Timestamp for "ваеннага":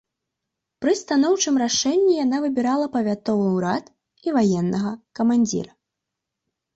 4.39-4.91